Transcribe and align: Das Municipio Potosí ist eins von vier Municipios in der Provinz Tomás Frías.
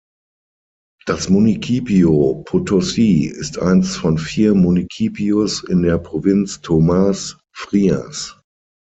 Das 1.05 1.29
Municipio 1.29 2.43
Potosí 2.47 3.25
ist 3.27 3.59
eins 3.59 3.95
von 3.97 4.17
vier 4.17 4.55
Municipios 4.55 5.63
in 5.63 5.83
der 5.83 5.99
Provinz 5.99 6.59
Tomás 6.63 7.37
Frías. 7.53 8.35